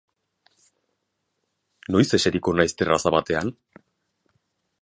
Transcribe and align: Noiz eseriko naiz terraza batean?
Noiz 1.97 2.07
eseriko 2.19 2.57
naiz 2.61 2.69
terraza 2.81 3.13
batean? 3.19 3.55